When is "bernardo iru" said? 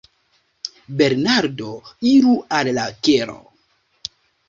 1.01-2.35